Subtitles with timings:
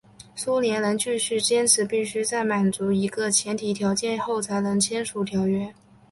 [0.33, 5.75] 苏联人继续坚持必须在满足一个前提条件后才能签署条约。